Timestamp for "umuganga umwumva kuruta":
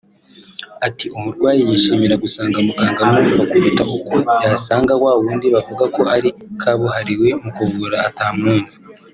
2.59-3.83